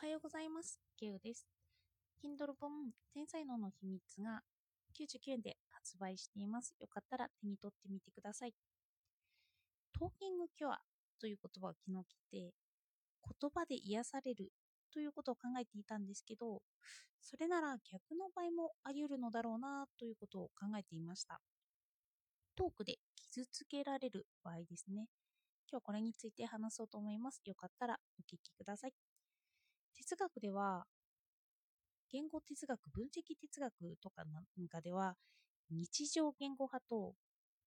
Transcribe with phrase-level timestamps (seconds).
[0.00, 0.78] はようございます。
[0.96, 1.44] ケウです。
[2.22, 2.70] Kindle 本
[3.12, 4.42] 天才能の秘密が
[4.96, 6.72] 99円で発売しています。
[6.78, 8.54] よかったら手に取ってみてください。
[9.98, 10.78] トーキングキュア
[11.20, 11.96] という言葉を昨日
[12.30, 12.54] 聞いて、
[13.40, 14.52] 言葉で癒される
[14.94, 16.62] ということを考えていたんですけど、
[17.20, 21.40] それなら逆の場合もあり得るのだろうなということを考えていました。
[22.54, 25.08] トークで傷つけられる場合ですね。
[25.68, 27.42] 今日これについて話そうと思います。
[27.44, 29.07] よかったらお聞きください。
[29.94, 30.86] 哲学では、
[32.10, 35.16] 言語哲学、分析哲学とかなんかでは、
[35.70, 37.14] 日常言語派と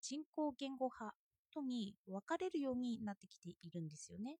[0.00, 1.16] 人工言語派
[1.52, 4.38] とに分かれるようになってきているんですよね。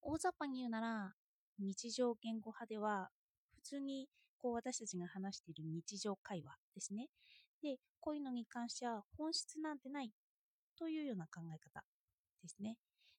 [0.00, 1.14] 大雑把に言うなら、
[1.58, 3.10] 日常言語派では、
[3.54, 4.08] 普通に
[4.38, 7.08] こう私たちが話している日常会話ですね。
[7.62, 10.10] で、こういうのに関しては本質なんてない
[10.76, 11.84] というような考え方
[12.42, 12.76] ですね。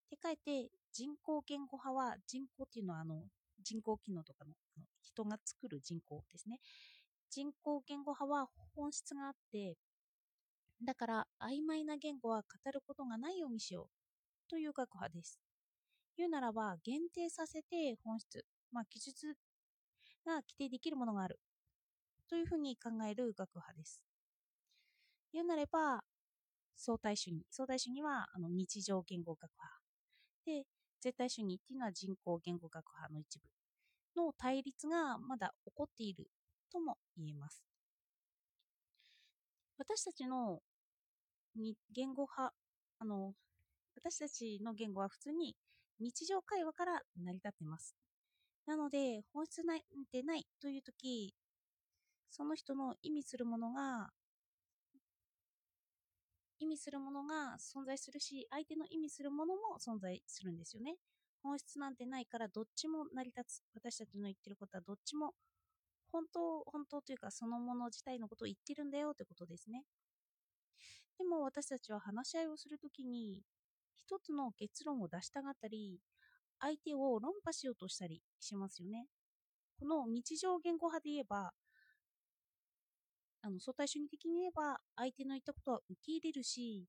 [0.09, 3.23] で、かえって人工言語派は人工っていうのはあの
[3.63, 4.51] 人工機能とかの
[5.01, 6.59] 人が作る人工ですね。
[7.29, 9.77] 人工言語派は本質があって、
[10.85, 15.39] だから曖昧な言語は語ることがないようにしようという学派です。
[16.17, 19.35] 言うならば限定させて本質、まあ、記述
[20.25, 21.39] が規定できるものがある
[22.29, 24.01] というふうに考える学派です。
[25.31, 26.03] 言うなれば
[26.75, 27.45] 相対主義。
[27.49, 29.82] 相対主義はあの日常言語学派。
[30.45, 30.65] で、
[31.01, 33.45] 絶対主義っていうのは人工言語学派の一部
[34.15, 36.27] の対立がまだ起こっている
[36.71, 37.63] とも言えます。
[39.77, 40.59] 私たちの
[41.93, 42.53] 言語派、
[42.99, 43.33] あの、
[43.95, 45.55] 私たちの言語は普通に
[45.99, 47.95] 日常会話から成り立ってます。
[48.65, 49.79] なので、本質なん
[50.11, 51.33] てないというとき、
[52.29, 54.09] その人の意味するものが
[56.63, 60.95] 意味するものが存在するし、相手の意味するものも存在するんですよね。
[61.43, 63.63] 本質なんてないからどっちも成り立つ。
[63.75, 65.33] 私たちの言ってることはどっちも
[66.11, 69.83] 本当、本当というかそのもの自体のことを言ってるんだよってことですね。
[71.17, 73.41] でも私たちは話し合いをするときに
[73.95, 75.99] 一つの結論を出したがったり、
[76.59, 79.07] 相手を論破しようとしたりしますよね。
[79.79, 81.51] この日常言語派で言えば、
[83.45, 86.85] あの相対主義的に言えば相手の言ったことは受け入れるし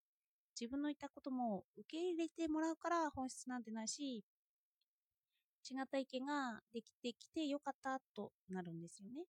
[0.58, 4.22] 自分の言ったことも受け入れてもらうから本質なんてないし
[5.68, 9.24] 違った意見ができてきてよかったとなるんですよね。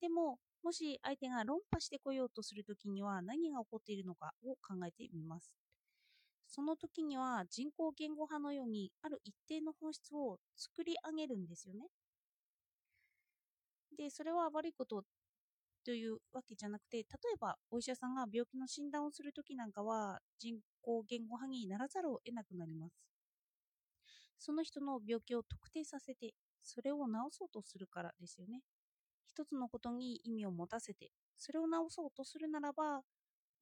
[0.00, 5.52] でももし相手が論破してこようとするときには何が起こっているのかを考えてみます。
[6.46, 11.86] その時には人工言語派のようにある一定の本質を作り上げるんですよね。
[13.96, 15.04] でそれは悪いこと
[15.84, 22.92] というわけじゃなくて、例えばお医者さんが病気の診断をするときなんかは人工言語派にならざるを得なくなります。
[24.38, 28.62] その人の病気を特定させて、それを治そうとするからですよね。
[29.28, 33.02] 一つのことに意味を持たせて、それを治そうとするならば、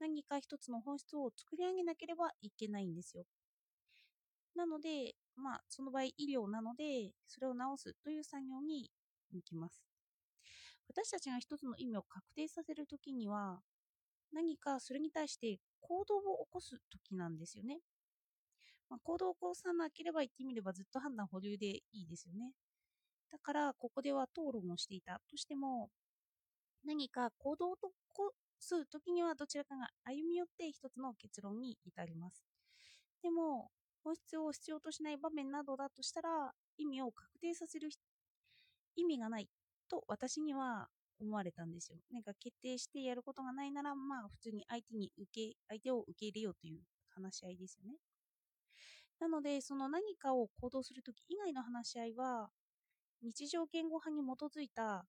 [0.00, 3.24] 何か一つの本質を作り上げなければいけないんですよ。
[4.54, 8.90] なので、まあ、その場合医療なので、それを治すという作業に
[9.32, 9.88] 向きます。
[10.88, 13.60] 私たちが一つの意味を確定させるときには、
[14.32, 17.81] 何かそれに対して行動を起こすときなんですよね。
[18.91, 22.53] まあ、行動を起こさなければ言ってみればずっと判断保留でいいですよね。
[23.31, 25.91] だから、ここでは討論をしていたとしても、
[26.84, 27.82] 何か行動を起
[28.12, 32.44] こすときにはどちらかが歩み寄って一つの結論に至ります。
[33.22, 33.71] でも、
[34.04, 37.91] 本質を必要としない場面などだとしたら、意味を確定させる
[38.97, 39.48] 意味がない
[39.88, 40.88] と私には
[41.21, 41.99] 思われたんですよ。
[42.12, 47.97] なんか決定してやることがないなら、まあ普通に相手に受け、相手を受け入れようという話し合いですよね。
[49.21, 52.50] なので、その何かを行動するとき以外の話し合いは、
[53.22, 55.04] 日常言語派に基づいた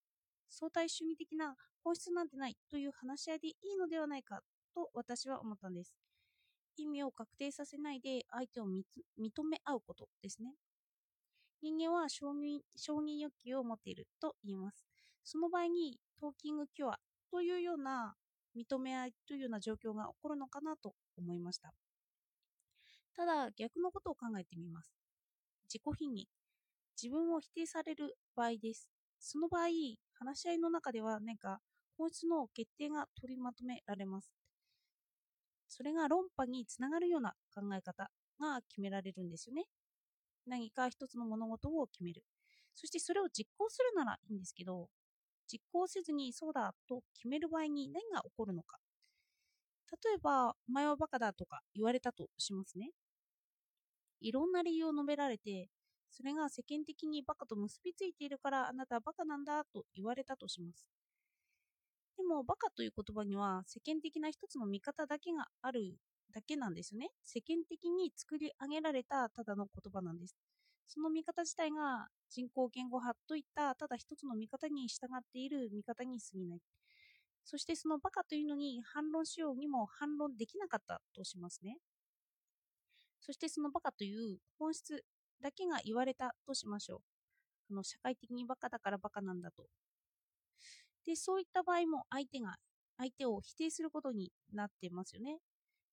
[0.49, 4.41] 相対主義的な本質なんてないという話し合いでいいのではないか
[4.73, 5.95] と私は思ったんです。
[6.75, 8.83] 意味を確定させないで相手を認
[9.49, 10.55] め合うことですね。
[11.61, 14.85] 人間は承認承認欲求を持っていると言います。
[15.23, 16.99] その場合にトーキングキュア
[17.31, 18.15] というような
[18.55, 21.73] 認め合いというような状況が起こるのかなと思いました。
[23.15, 24.91] ただ逆のことを考えてみます。
[25.67, 26.25] 自己否認。
[27.01, 28.89] 自分を否定される場合です。
[29.19, 29.67] その場合、
[30.13, 31.59] 話し合いの中では何か
[31.97, 34.31] 本質の決定が取りまとめられます。
[35.67, 38.09] それが論破につながるような考え方
[38.39, 39.65] が決められるんですよね。
[40.45, 42.23] 何か一つの物事を決める。
[42.75, 44.89] そしてそれを実行するならいいんですけど、
[45.51, 48.79] 実行せずにそうだと決める場合に何が起こるのか。
[49.91, 52.91] 例えば、お前はバカだとか言われたとしますね。
[54.21, 55.69] いろんな理由を述べられて、
[56.09, 60.87] それが世間的にバカと結びついているからあなたはバカなんだと言われたとします。
[62.17, 65.97] でも、バカという言葉には世間的な一つの見方だけがある
[66.33, 67.09] だけなんですよね。
[67.23, 70.35] 世間的に作り上げられたただの言葉なんです。
[70.87, 76.59] その見方自体が人工言語派といったただ一つの見方に従っている見方に過ぎない。
[77.43, 81.77] そしてそのバカというのに反論しようにも反論できなかったとしますね。
[83.19, 85.03] そしてそのバカという本質
[85.41, 86.99] だけが言われたとしましょう。
[87.71, 89.67] あの社会的にバカだからバカなんだと。
[91.05, 92.57] で、そういった場合も相手が、
[92.97, 95.39] 相手を否定することになってますよね。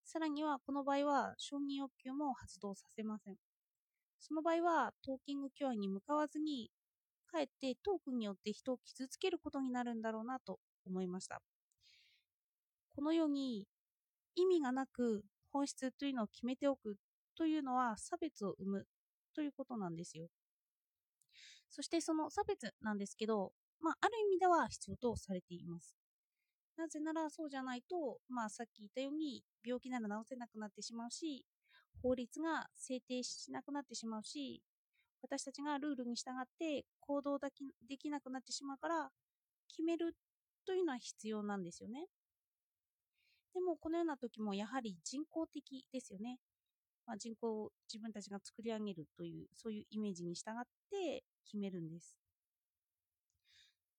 [0.07, 3.37] さらには、この場合は承認欲求も発動させません。
[4.21, 6.71] その場合は、トーキングキュアに向かわずに、
[7.27, 11.43] かえってトークによって人を傷つけることになるんだろうなと思いました。
[12.95, 13.67] このように、
[14.37, 16.97] 意味がなく本質というのを決めておく
[17.37, 18.87] というのは差別を生む
[19.35, 20.29] ということなんですよ。
[21.69, 25.97] そしてその差別なんですけど、まあ、ある意味では必要とされています。
[26.77, 31.45] なぜならそうじゃないと、まあ、さっき言ったように病気なら治せなくなってしまうし、
[32.03, 34.63] 法律が制定しなくなってしまうし、
[35.23, 37.51] 私たちがルールに従って行動で
[37.97, 39.11] きなくなってしまうから、
[39.69, 40.15] 決める
[40.67, 42.07] というのは必要なんですよね。
[43.55, 46.39] でも、このような時もやはり人工的ですよね。
[47.07, 52.19] まあ、人口を自分たちが作り上げるという、そういうイメージに従って決めるんです。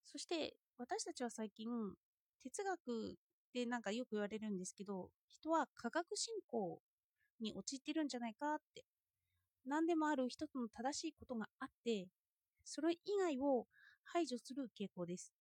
[0.05, 1.67] そして私たちは最近
[2.43, 3.17] 哲学
[3.53, 6.79] でなんかよく言われるんですけど人は科学進行
[7.39, 8.83] に陥ってるんじゃないかって
[9.65, 12.07] 何でもある一つの正しいことがあって
[12.63, 13.65] それ以外を
[14.03, 15.33] 排除する傾向です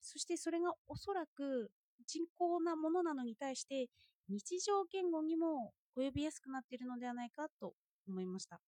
[0.00, 1.70] そしてそれがおそらく
[2.06, 3.88] 人工なものなのに対して
[4.28, 7.72] 日常言語にも及びやすくなっているのではないかと
[8.08, 8.60] 思いました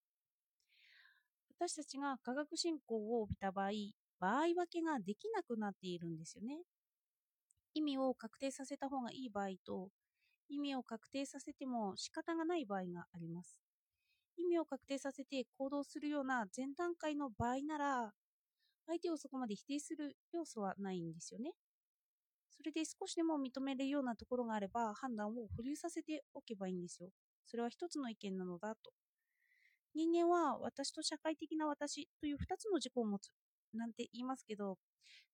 [1.61, 3.71] 私たちが科学進行を帯びた場合
[4.21, 6.59] 場合分けができなくなっているんですよね。
[7.75, 9.91] 意味を確定させた方がいい場合と、
[10.49, 13.59] 意味を確定させても仕方がない場合があります。
[14.37, 18.13] 意味を確定させて行動するような前段階の場合なら、
[18.87, 21.53] 相手をそこまで否定する要素はないんですよね。
[22.51, 27.11] それで少しでも認めるようなところがあれば判断を保留させておけばいいんですよ。
[27.47, 28.93] それは一つの意見なのだと。
[29.95, 33.31] 人間は私と社会的な私という2つの自己を持つ
[33.75, 34.79] なんて言いますけど、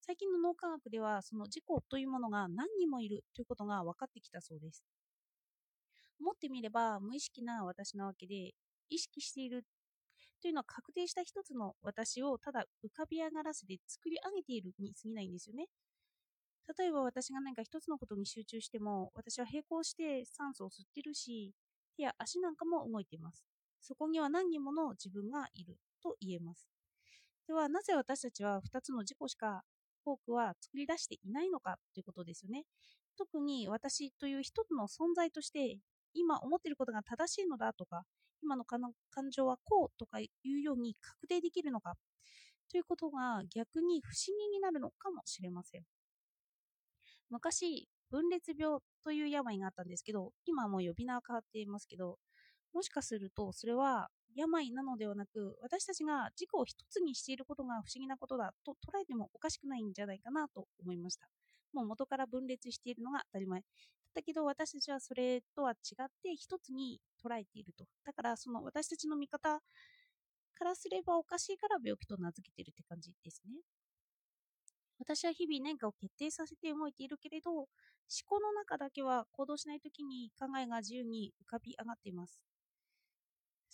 [0.01, 4.85] 最近の脳科学ではその自己というものが何人もいるということが分かってきたそうです。
[6.21, 8.53] 持ってみれば無意識な私なわけで、
[8.91, 9.65] 意識している
[10.43, 15.67] というのは確定した一つの私をただ浮かび上がらせて作り上げているに過ぎないんですよね。
[16.79, 21.53] 例えば私が何か一つのことに集中しても、私は並行して酸素を吸ってるし、
[21.97, 23.45] 手や足なんかも動いています。
[23.81, 26.74] そこには何人もの自分がいると言えます。
[27.47, 29.63] では、なぜ私たちは2つの自己しか
[30.05, 32.65] 多くは作り出していないのかということですよね。
[33.17, 35.79] 特に私という一つの存在として、
[36.15, 38.05] 今思っていることが正しいのだとか、
[38.43, 38.81] 今の感
[39.31, 41.95] 情はこうとかいうように確定できるのか
[42.71, 45.83] ということが逆に不思議になるのかもしれません。
[47.31, 52.19] 昔、分裂病という病があったんですけど、今はもう呼び名は変わっていますけど、
[52.73, 61.29] もしかするとそれは病なのではなく、私たちが自己を一つにしていることが不思議なことだと捉えてもおかしくないんじゃないかなと思いました。
[61.73, 63.63] もう元から分裂しているのが当たり前。
[64.15, 65.75] だけど私たちはそれとは違
[66.05, 67.85] って一つに捉えていると。
[68.05, 69.61] だからその私たちの見方
[70.55, 73.61] からすればおかしいから病気と名付けているって感じですね。
[74.99, 77.69] 私は日々何かを決定させて動いているけれど、思
[78.27, 82.41] 考の中だけは行動しないときに考えが自由に浮かび上がっています。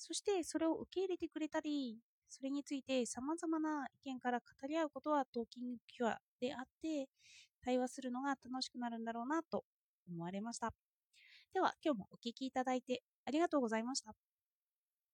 [0.00, 7.09] そしてそれを受け入れてくれたり、それについて様々な意見から語り合うことはトーキングキュアであって、
[7.62, 9.64] 対話するのが楽しくなるんだろうなと
[10.09, 10.73] 思われました。
[11.54, 14.14] では、今日もお聴きいただいてありがとうございました。